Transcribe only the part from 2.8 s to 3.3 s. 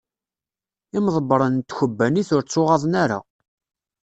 ara.